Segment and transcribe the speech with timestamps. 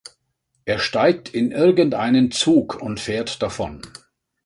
[0.65, 3.83] Er steigt in irgendeinen Zug und fährt davon.